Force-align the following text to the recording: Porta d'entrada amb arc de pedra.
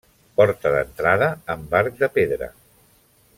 Porta 0.39 0.71
d'entrada 0.75 1.27
amb 1.57 1.77
arc 1.81 2.01
de 2.01 2.11
pedra. 2.17 2.49